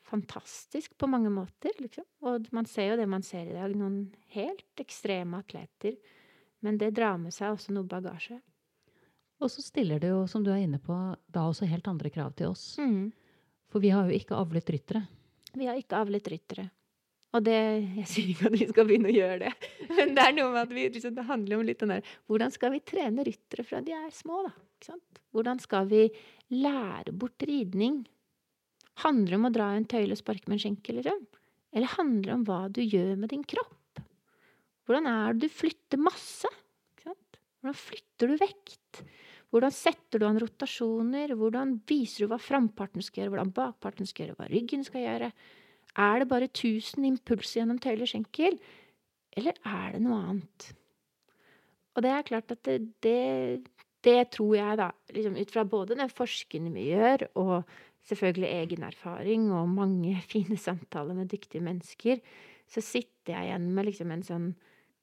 [0.08, 2.06] fantastisk på mange måter, liksom.
[2.24, 5.98] Og man ser jo det man ser i dag, noen helt ekstreme atleter.
[6.64, 8.40] Men det drar med seg også noe bagasje.
[9.38, 10.94] Og så stiller det jo, som du er inne på,
[11.30, 12.72] da også helt andre krav til oss.
[12.82, 13.12] Mm.
[13.70, 15.04] For vi har jo ikke avlet ryttere.
[15.54, 16.66] Vi har ikke avlet ryttere.
[17.36, 17.58] Og det
[17.98, 20.62] Jeg sier ikke at vi skal begynne å gjøre det, men det er noe med
[20.62, 23.82] at vi, liksom, det handler om litt den der Hvordan skal vi trene ryttere fra
[23.84, 24.96] de er små, da?
[25.34, 26.06] Hvordan skal vi
[26.54, 28.00] lære bort ridning?
[29.04, 31.20] Handler det om å dra en tøyle og sparke med en skjenkel, liksom?
[31.76, 33.77] Eller handler det om hva du gjør med din kropp?
[34.88, 36.48] Hvordan er det du flytter masse?
[37.04, 39.02] Hvordan flytter du vekt?
[39.52, 41.32] Hvordan setter du an rotasjoner?
[41.36, 45.30] Hvordan viser du hva framparten skal gjøre, hvordan bakparten skal gjøre, hva ryggen skal gjøre?
[45.98, 48.58] Er det bare 1000 impulser gjennom tøyle og skjenkel,
[49.36, 50.68] eller er det noe annet?
[51.96, 53.68] Og det er klart at det, det,
[54.06, 57.56] det tror jeg, da, liksom ut fra både den forskningen vi gjør, og
[58.08, 62.22] selvfølgelig egen erfaring og mange fine samtaler med dyktige mennesker,
[62.68, 64.48] så sitter jeg igjen med liksom en sånn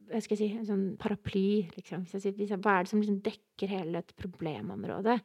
[0.10, 2.06] hva skal jeg si, en sånn paraply, liksom.
[2.08, 5.18] Hva er det som liksom dekker hele et problemområde?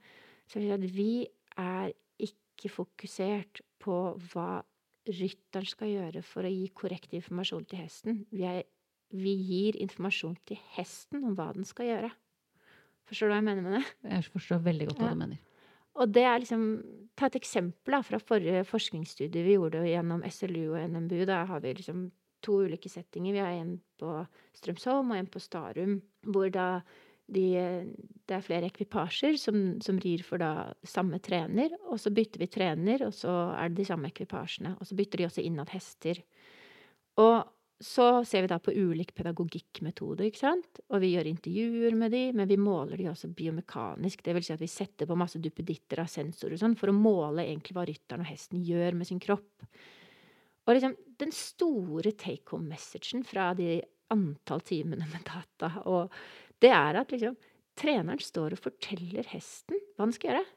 [0.50, 1.12] Så vi
[1.60, 1.92] er
[2.24, 3.98] ikke fokusert på
[4.32, 4.62] hva
[5.08, 8.24] rytteren skal gjøre for å gi korrekt informasjon til hesten.
[8.32, 8.64] Vi, er,
[9.16, 12.10] vi, gir informasjon til hesten om hva den skal gjøre.
[13.08, 13.84] Forstår du hva jeg mener med det?
[14.12, 15.16] Jeg forstår veldig godt hva ja.
[15.16, 15.46] du mener.
[16.00, 16.66] Og det er liksom,
[17.18, 21.24] Ta et eksempel da, fra forrige forskningsstudie vi gjorde gjennom SLU og NMBU.
[21.28, 22.06] Da har vi liksom
[22.44, 23.36] to ulike settinger.
[23.36, 24.16] Vi har en på
[24.56, 26.00] Strømsholm og en på Starum.
[26.26, 26.68] Hvor da
[27.30, 27.44] de,
[28.26, 31.72] det er flere ekvipasjer som, som, rir for da samme trener.
[31.90, 34.76] Og så bytter vi trener, og så er det de samme ekvipasjene.
[34.80, 36.22] Og så bytter de også innad hester.
[37.20, 37.38] Og
[37.80, 40.82] så ser vi da på ulik pedagogikkmetode, ikke sant.
[40.92, 44.20] Og vi gjør intervjuer med de, men vi måler de også biomekanisk.
[44.24, 46.96] Det vil si at vi setter på masse duppeditter av sensorer og sånn for å
[46.96, 49.64] måle egentlig hva rytteren og hesten gjør med sin kropp.
[50.70, 53.80] Og liksom den store take home-messagen fra de
[54.14, 56.14] antall timene med data og
[56.62, 57.36] det er at liksom
[57.80, 60.48] treneren står og forteller hesten hva den skal gjøre.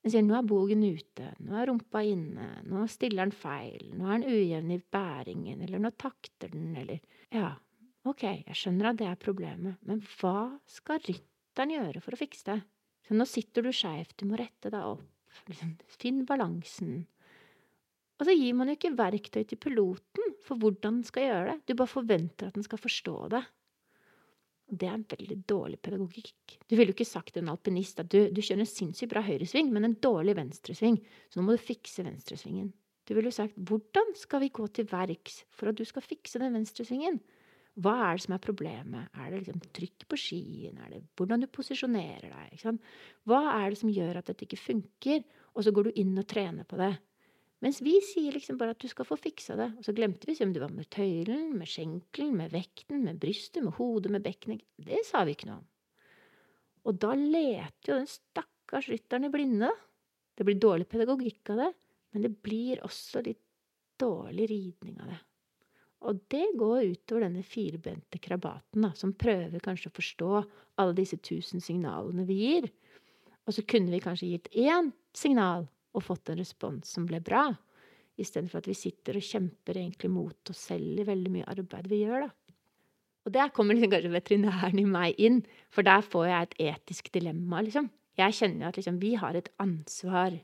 [0.00, 4.06] Den sier 'nå er bogen ute', 'nå er rumpa inne', 'nå stiller den feil', 'nå
[4.08, 7.00] er den ujevn i bæringen', eller 'nå takter den', eller
[7.32, 7.56] Ja,
[8.04, 12.44] ok, jeg skjønner at det er problemet, men hva skal rytteren gjøre for å fikse
[12.44, 12.62] det?
[13.06, 15.04] Så nå sitter du skeivt, du må rette deg opp,
[15.48, 17.06] liksom, finn balansen.
[18.20, 21.62] Og så gir man jo ikke verktøy til piloten for hvordan den skal gjøre det,
[21.64, 23.40] du bare forventer at den skal forstå det.
[24.70, 26.58] Det er en veldig dårlig pedagogikk.
[26.68, 29.24] Du ville jo ikke sagt til en alpinist at du, du kjører en sinnssykt bra
[29.26, 31.00] høyresving, men en dårlig venstresving,
[31.32, 32.68] så nå må du fikse venstresvingen.
[33.08, 36.38] Du ville jo sagt hvordan skal vi gå til verks for at du skal fikse
[36.38, 37.18] den venstresvingen?
[37.80, 39.10] Hva er det som er problemet?
[39.16, 40.78] Er det liksom trykk på skien?
[40.78, 42.80] Er det hvordan du posisjonerer deg?
[43.26, 45.24] Hva er det som gjør at dette ikke funker?
[45.56, 46.92] Og så går du inn og trener på det.
[47.60, 49.68] Mens vi sier liksom bare at du skal få fiksa det.
[49.76, 53.60] Og så glemte vi om det var med tøylen, med skjenkelen, med vekten, med brystet,
[53.66, 54.64] med hodet, med bekkenet.
[54.80, 55.66] Det sa vi ikke noe om.
[56.88, 59.68] Og da leter jo den stakkars rytteren i blinde.
[60.32, 61.72] Det blir dårlig pedagogikk av det,
[62.14, 63.42] men det blir også litt
[64.00, 65.18] dårlig ridning av det.
[66.08, 70.30] Og det går utover denne firbente krabaten, da, som prøver kanskje å forstå
[70.80, 72.70] alle disse tusen signalene vi gir.
[73.44, 77.48] Og så kunne vi kanskje gitt én signal og fått en respons som ble bra.
[78.20, 82.02] Istedenfor at vi sitter og kjemper egentlig mot oss selv i veldig mye arbeid vi
[82.04, 82.34] gjør, da.
[83.28, 87.10] Og der kommer liksom kanskje veterinæren i meg inn, for der får jeg et etisk
[87.12, 87.90] dilemma, liksom.
[88.18, 90.34] Jeg kjenner at liksom, vi har et ansvar.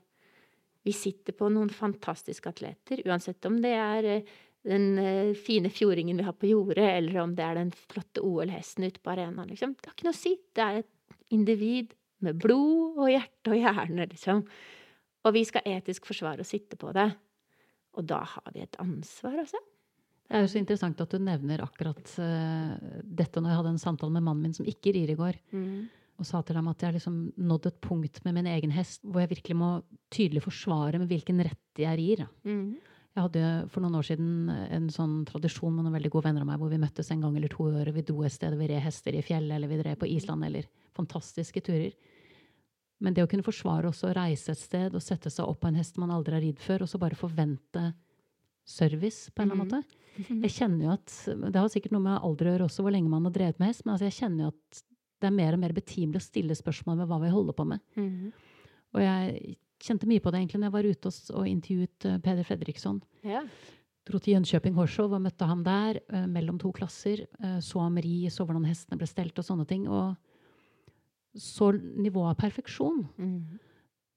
[0.86, 4.34] Vi sitter på noen fantastiske atleter, uansett om det er eh,
[4.66, 8.86] den eh, fine fjordingen vi har på jordet, eller om det er den flotte OL-hesten
[8.86, 9.74] ute på arenaen, liksom.
[9.78, 10.34] Det har ikke noe å si.
[10.54, 14.44] Det er et individ med blod og hjerte og hjerne, liksom.
[15.26, 17.08] Og vi skal etisk forsvare og sitte på det.
[17.96, 19.60] Og da har vi et ansvar, altså.
[20.26, 23.84] Det er jo så interessant at du nevner akkurat uh, dette når jeg hadde en
[23.84, 25.38] samtale med mannen min som ikke rir i går.
[25.54, 25.86] Mm.
[26.16, 29.04] Og sa til ham at jeg har liksom nådd et punkt med min egen hest
[29.04, 29.70] hvor jeg virkelig må
[30.14, 32.24] tydelig forsvare med hvilken rett jeg rir.
[32.48, 32.74] Mm.
[33.16, 36.50] Jeg hadde for noen år siden en sånn tradisjon med noen veldig gode venner av
[36.50, 37.94] meg hvor vi møttes en gang eller to i året.
[37.96, 40.66] Vi dro et sted, vi red hester i fjellet, eller vi drev på Island, eller
[40.96, 41.94] fantastiske turer.
[43.04, 45.68] Men det å kunne forsvare også å reise et sted og sette seg opp på
[45.68, 47.90] en hest man aldri har ridd før, og så bare forvente
[48.66, 49.84] service på en eller annen
[50.16, 50.38] mhm.
[50.40, 51.12] måte Jeg kjenner jo at
[51.52, 53.70] Det har sikkert noe med alder å gjøre også, hvor lenge man har drevet med
[53.70, 54.82] hest, men altså jeg kjenner jo at
[55.16, 57.80] det er mer og mer betimelig å stille spørsmål ved hva vi holder på med.
[57.96, 58.32] Mm.
[58.96, 59.54] Og jeg
[59.86, 63.00] kjente mye på det egentlig når jeg var ute og, og intervjuet uh, Peder Fredriksson.
[63.24, 63.42] Ja.
[64.06, 67.24] Dro til Jönköping Horshov og møtte ham der, eh, mellom to klasser.
[67.42, 69.88] Eh, så ham ri, så hvordan hestene ble stelt og sånne ting.
[69.90, 70.14] Og
[71.36, 73.04] så nivået av perfeksjon.
[73.18, 73.58] Mm.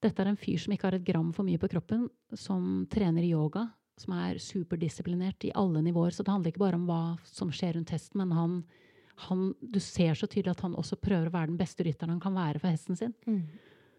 [0.04, 3.26] Dette er en fyr som ikke har et gram for mye på kroppen, som trener
[3.28, 3.66] yoga,
[4.00, 6.16] som er superdisiplinert i alle nivåer.
[6.16, 8.56] Så det handler ikke bare om hva som skjer rundt hesten, men han,
[9.28, 12.24] han, du ser så tydelig at han også prøver å være den beste rytteren han
[12.24, 13.16] kan være for hesten sin.
[13.28, 13.44] Mm.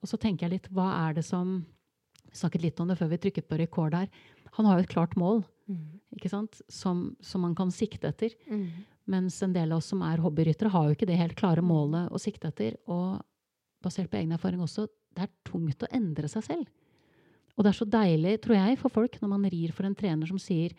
[0.01, 1.61] Og så tenker jeg litt, hva er det som
[2.31, 4.07] Vi snakket litt om det før vi trykket på rekord her.
[4.55, 6.01] Han har jo et klart mål Mm.
[6.17, 6.61] ikke sant?
[6.73, 8.35] Som, som man kan sikte etter.
[8.51, 8.67] Mm.
[9.11, 12.13] Mens en del av oss som er hobbyryttere, har jo ikke det helt klare målet
[12.15, 12.77] å sikte etter.
[12.91, 13.19] Og
[13.83, 16.69] basert på egen erfaring også, det er tungt å endre seg selv.
[17.57, 20.31] Og det er så deilig, tror jeg, for folk når man rir for en trener
[20.31, 20.77] som sier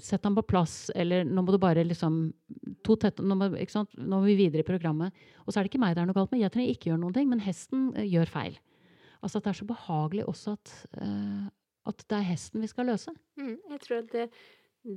[0.00, 2.14] Sett ham på plass, eller nå må du bare liksom
[2.86, 3.90] to tett, nå, må, ikke sant?
[4.00, 5.12] nå må vi videre i programmet.
[5.44, 6.40] Og så er det ikke meg det er noe galt med.
[6.40, 8.56] Jeg trenger ikke gjøre noen ting, men hesten eh, gjør feil.
[9.20, 11.44] Altså at det er så behagelig også at, uh,
[11.92, 13.12] at det er hesten vi skal løse.
[13.36, 14.24] Mm, jeg tror at det,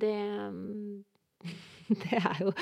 [0.05, 0.15] det
[2.03, 2.53] Det er jo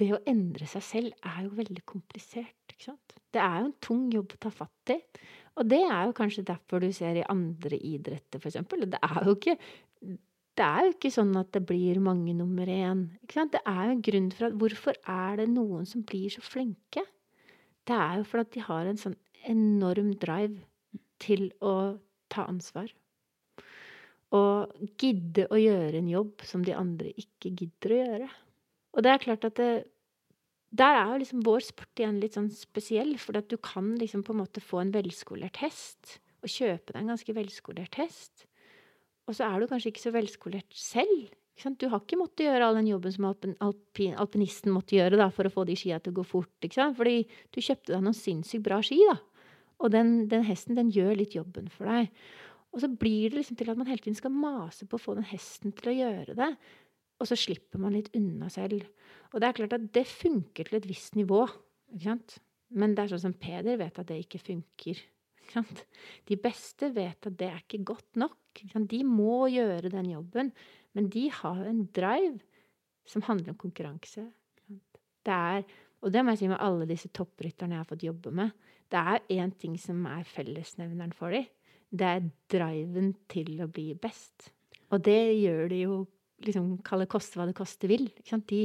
[0.00, 3.14] Det å endre seg selv er jo veldig komplisert, ikke sant.
[3.30, 4.96] Det er jo en tung jobb å ta fatt i.
[5.60, 8.86] Og det er jo kanskje derfor du ser i andre idretter, for eksempel.
[8.88, 9.58] Det er jo ikke
[10.60, 13.06] det er jo ikke sånn at det blir mange nummer én.
[13.28, 17.04] Det er jo en grunn for at Hvorfor er det noen som blir så flinke?
[17.88, 19.16] Det er jo fordi de har en sånn
[19.48, 20.60] enorm drive
[21.22, 21.96] til å
[22.32, 22.90] ta ansvar.
[24.36, 28.28] Og gidde å gjøre en jobb som de andre ikke gidder å gjøre.
[28.94, 29.70] Og det er klart at det,
[30.70, 34.34] der er jo liksom vår sport igjen litt sånn spesiell, for du kan liksom på
[34.34, 38.46] en måte få en velskolert hest, og kjøpe deg en ganske velskolert hest.
[39.26, 41.30] Og så er du kanskje ikke så velskolert selv.
[41.60, 45.26] Du har ikke måttet gjøre all den jobben som alpin, alpin, alpinisten måtte gjøre da,
[45.34, 46.68] for å få de skia til å gå fort.
[46.70, 47.16] Fordi
[47.52, 49.18] du kjøpte deg noen sinnssykt bra ski, da.
[49.80, 52.08] Og den, den hesten, den gjør litt jobben for deg.
[52.70, 55.16] Og så blir det liksom til at man hele tiden skal mase på å få
[55.18, 56.50] den hesten til å gjøre det.
[57.20, 58.86] Og så slipper man litt unna selv.
[59.34, 61.42] Og det er klart at det funker til et visst nivå.
[61.92, 62.36] Ikke sant?
[62.70, 65.02] Men det er sånn som Peder vet at det ikke funker.
[65.42, 65.84] Ikke sant?
[66.30, 68.38] De beste vet at det er ikke godt nok.
[68.54, 68.90] Ikke sant?
[68.92, 70.54] De må gjøre den jobben.
[70.96, 72.38] Men de har en drive
[73.10, 74.28] som handler om konkurranse.
[74.30, 75.00] Ikke sant?
[75.26, 75.64] Det er,
[76.00, 78.54] og det må jeg si med alle disse topprytterne jeg har fått jobbe med.
[78.90, 81.50] Det er én ting som er fellesnevneren for dem.
[81.90, 84.50] Det er driven til å bli best.
[84.90, 85.98] Og det gjør de jo
[86.40, 88.06] liksom Kalle koste hva det koste vil.
[88.48, 88.62] De,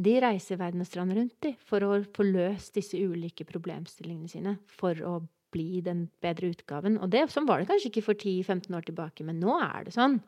[0.00, 4.56] de reiser verden og strand rundt de, for å få løst disse ulike problemstillingene sine.
[4.78, 5.18] For å
[5.50, 6.98] bli den bedre utgaven.
[7.02, 9.94] Og det, sånn var det kanskje ikke for 10-15 år tilbake, men nå er det
[9.96, 10.20] sånn.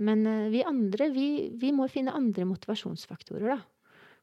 [0.00, 1.28] Men uh, vi andre, vi,
[1.60, 3.60] vi, må finne andre motivasjonsfaktorer, da.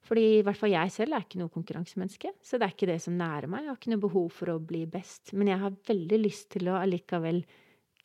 [0.08, 2.32] Fordi i hvert fall jeg selv er ikke noe konkurransemenneske.
[2.40, 3.66] Så det er ikke det som nærer meg.
[3.66, 5.34] Jeg har ikke noe behov for å bli best.
[5.36, 7.42] Men jeg har veldig lyst til å allikevel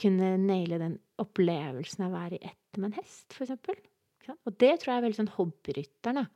[0.02, 3.54] kunne naile den opplevelsen av å være i ett med en hest, f.eks.
[4.32, 6.26] Og det tror jeg er veldig sånn hobbyrytteren.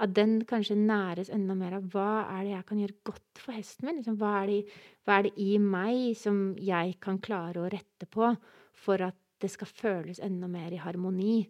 [0.00, 3.56] At den kanskje næres enda mer av hva er det jeg kan gjøre godt for
[3.56, 3.98] hesten min?
[4.00, 4.60] Liksom, hva, er det,
[5.04, 8.30] hva, er det, i meg som jeg kan klare å rette på
[8.80, 11.42] for at det skal føles enda mer i harmoni?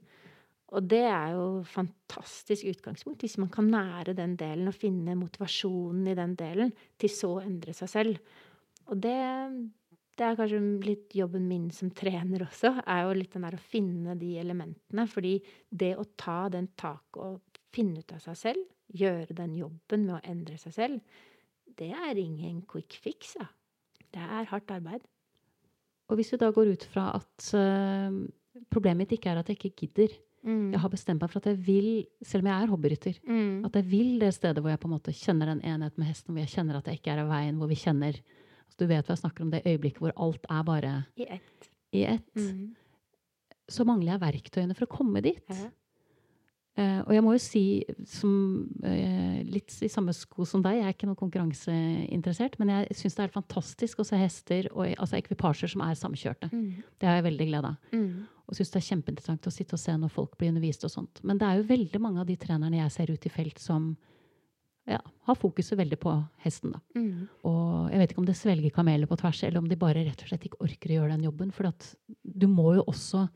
[0.71, 6.07] Og det er jo fantastisk utgangspunkt, hvis man kan nære den delen og finne motivasjonen
[6.13, 8.21] i den delen, til så å endre seg selv.
[8.91, 9.17] Og det,
[10.19, 13.65] det er kanskje litt jobben min som trener også, er jo litt den der å
[13.73, 15.09] finne de elementene.
[15.11, 15.37] Fordi
[15.71, 20.17] det å ta den taket og finne ut av seg selv, gjøre den jobben med
[20.19, 21.21] å endre seg selv,
[21.79, 23.47] det er ingen quick fix, ja.
[24.11, 25.05] Det er hardt arbeid.
[26.11, 28.11] Og hvis du da går ut fra at uh,
[28.75, 30.71] problemet mitt ikke er at jeg ikke gidder, Mm.
[30.73, 31.89] Jeg har bestemt meg for at jeg vil,
[32.25, 33.65] selv om jeg er hobbyrytter, Mm.
[33.67, 36.33] at jeg vil det stedet hvor jeg på en måte kjenner den enheten med hesten,
[36.35, 39.05] hvor jeg kjenner at jeg ikke er av veien, hvor vi kjenner altså Du vet
[39.07, 41.69] hva jeg snakker om, det øyeblikket hvor alt er bare I ett.
[41.93, 42.35] i ett.
[42.37, 42.75] Mm.
[43.69, 45.43] Så mangler jeg verktøyene for å komme dit.
[45.51, 45.71] Ja.
[46.79, 47.63] Eh, og jeg må jo si,
[48.07, 48.33] som,
[48.87, 53.17] eh, litt i samme sko som deg, jeg er ikke noe konkurranseinteressert, men jeg syns
[53.19, 56.51] det er fantastisk å se hester og altså ekvipasjer som er samkjørte.
[56.53, 56.85] Mm.
[57.01, 57.91] Det har jeg veldig glede av.
[57.93, 58.29] Mm.
[58.47, 61.21] Og syns det er kjempeinteressant å sitte og se når folk blir undervist og sånt.
[61.27, 63.93] Men det er jo veldig mange av de trenerne jeg ser ut i felt, som
[64.91, 66.81] ja, har fokuset veldig på hesten, da.
[66.99, 67.29] Mm.
[67.47, 70.23] Og jeg vet ikke om det svelger kameler på tvers, eller om de bare rett
[70.25, 71.53] og slett ikke orker å gjøre den jobben.
[71.55, 73.27] For at du må jo også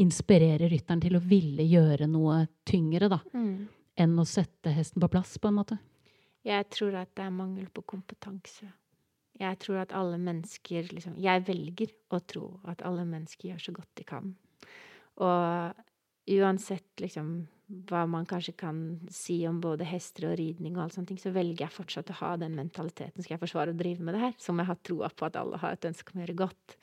[0.00, 3.20] inspirere rytteren til å ville gjøre noe tyngre, da.
[3.36, 3.68] Mm.
[4.00, 5.78] Enn å sette hesten på plass, på en måte.
[6.46, 8.70] Jeg tror at det er mangel på kompetanse.
[9.40, 13.74] Jeg tror at alle mennesker liksom, Jeg velger å tro at alle mennesker gjør så
[13.76, 14.34] godt de kan.
[15.20, 15.80] Og
[16.30, 17.32] uansett liksom
[17.88, 18.78] hva man kanskje kan
[19.14, 22.18] si om både hester og ridning, og alt sånne ting, så velger jeg fortsatt å
[22.18, 23.22] ha den mentaliteten.
[23.22, 24.34] Skal jeg forsvare å drive med det her?
[24.42, 26.76] Som jeg har troa på at alle har et ønske om å gjøre godt.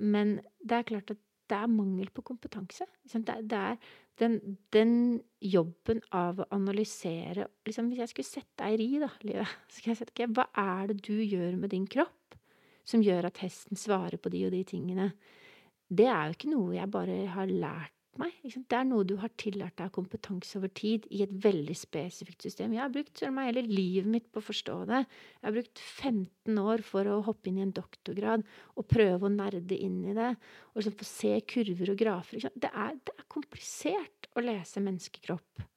[0.00, 2.86] Men det er klart at det er mangel på kompetanse.
[3.12, 3.78] Det, er
[4.20, 4.38] den,
[4.72, 4.94] den,
[5.44, 9.84] jobben av å analysere liksom, Hvis jeg skulle sette deg i ri, da, Livet, så
[9.84, 12.38] jeg sett okay, hva er det du gjør med din kropp
[12.84, 15.10] som gjør at hesten svarer på de og de tingene?
[15.88, 18.34] Det er jo ikke noe jeg bare har lært meg.
[18.44, 22.74] Det er noe du har tillært deg kompetanse over tid i et veldig spesifikt system.
[22.76, 25.02] Jeg har brukt meg hele livet mitt på å forstå det.
[25.40, 29.34] Jeg har brukt 15 år for å hoppe inn i en doktorgrad og prøve å
[29.34, 30.32] nerde inn i det.
[30.72, 32.48] Og liksom få se kurver og grafer.
[32.54, 35.68] Det er, det er komplisert å lese menneskekropp.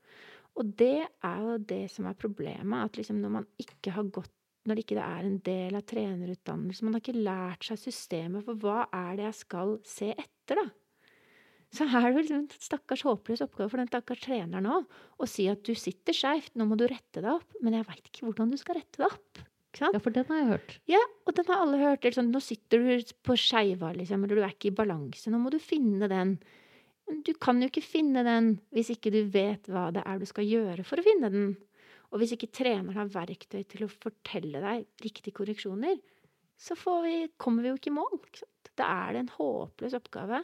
[0.57, 2.89] Og det er jo det som er problemet.
[2.89, 4.33] At liksom når man ikke har gått
[4.67, 6.87] når det ikke er en del av trenerutdannelsen.
[6.87, 10.65] Man har ikke lært seg systemet for hva er det jeg skal se etter, da.
[11.75, 14.87] Så er det vel en stakkars håpløs oppgave for den stakkars treneren òg
[15.19, 17.57] å si at du sitter skeivt, nå må du rette deg opp.
[17.61, 19.43] Men jeg veit ikke hvordan du skal rette deg opp.
[19.77, 20.77] Ja, for den har jeg hørt.
[20.89, 22.07] Ja, og den har alle hørt.
[22.15, 25.29] Sånn, nå sitter du på skeiva, liksom, eller du er ikke i balanse.
[25.29, 26.37] Nå må du finne den.
[27.07, 30.25] Men du kan jo ikke finne den hvis ikke du vet hva det er du
[30.27, 31.53] skal gjøre for å finne den.
[32.11, 35.99] Og hvis ikke treneren har verktøy til å fortelle deg riktige korreksjoner,
[36.57, 38.17] så vi, kommer vi jo ikke i mål.
[38.17, 40.41] Ikke da er det en håpløs oppgave.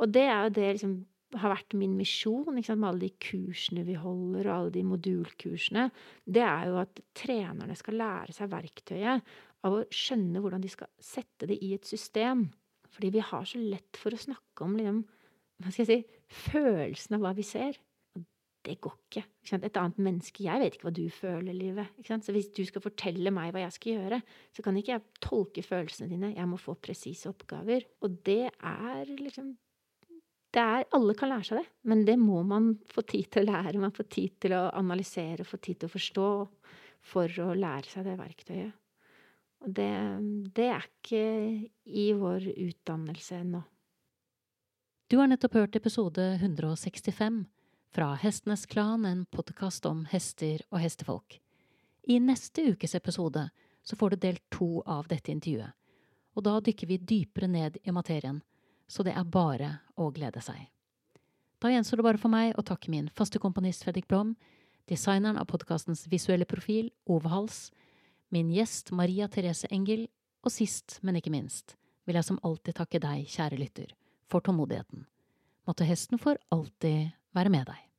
[0.00, 0.98] Og det er jo det liksom
[1.38, 5.86] har vært min misjon med alle de kursene vi holder, og alle de modulkursene.
[6.26, 9.30] Det er jo at trenerne skal lære seg verktøyet
[9.66, 12.48] av å skjønne hvordan de skal sette det i et system.
[12.90, 15.04] Fordi vi har så lett for å snakke om liksom,
[15.60, 17.78] hva skal jeg si, følelsen av hva vi ser.
[18.18, 18.26] Og
[18.66, 19.24] det går ikke.
[19.44, 21.94] ikke Et annet menneske Jeg vet ikke hva du føler, livet.
[22.10, 24.22] Så hvis du skal fortelle meg hva jeg skal gjøre,
[24.56, 26.34] så kan ikke jeg tolke følelsene dine.
[26.34, 27.86] Jeg må få presise oppgaver.
[28.02, 29.54] Og det er liksom
[30.50, 33.52] det er, alle kan lære seg det, men det må man få tid til å
[33.52, 33.80] lære.
[33.82, 36.30] Man får tid til å analysere, få tid til å forstå
[37.12, 38.72] for å lære seg det verktøyet.
[39.60, 39.92] Og det,
[40.56, 41.22] det er ikke
[41.84, 43.60] i vår utdannelse ennå.
[45.10, 47.44] Du har nettopp hørt episode 165
[47.94, 51.38] fra Hestenes Klan, en podkast om hester og hestefolk.
[52.10, 53.48] I neste ukes episode
[53.86, 55.76] så får du del to av dette intervjuet,
[56.34, 58.40] og da dykker vi dypere ned i materien
[58.90, 60.66] så det er bare å glede seg.
[61.60, 64.34] Da gjenstår det bare for meg å takke min faste komponist Fredrik Blom,
[64.90, 67.68] designeren av podkastens visuelle profil, Ove Hals,
[68.34, 70.08] min gjest Maria Therese Engel,
[70.40, 71.76] og sist, men ikke minst,
[72.08, 73.92] vil jeg som alltid takke deg, kjære lytter,
[74.30, 75.04] for tålmodigheten.
[75.68, 77.89] Måtte hesten for alltid være med deg.